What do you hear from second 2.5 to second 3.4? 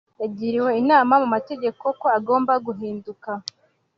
guhinduka